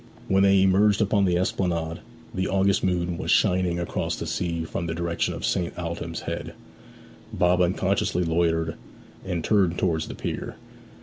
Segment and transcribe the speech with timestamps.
[0.27, 1.99] When they emerged upon the esplanade,
[2.33, 5.75] the August moon was shining across the sea from the direction of St.
[5.77, 6.55] Aldhelm's Head.
[7.31, 8.77] Bob unconsciously loitered,
[9.23, 10.55] and turned towards the pier.